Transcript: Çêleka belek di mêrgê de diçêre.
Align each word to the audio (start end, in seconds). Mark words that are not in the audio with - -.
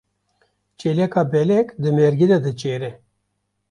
Çêleka 0.79 1.23
belek 1.33 1.67
di 1.81 1.89
mêrgê 1.97 2.27
de 2.31 2.37
diçêre. 2.45 2.91